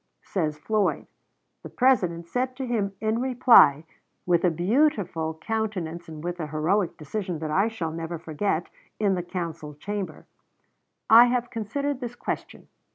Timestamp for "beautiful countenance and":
4.49-6.23